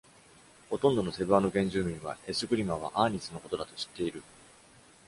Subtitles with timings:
[0.71, 4.23] ほとんどのセブアノ原住民は、エスクリマはアーニスのことだと知っている。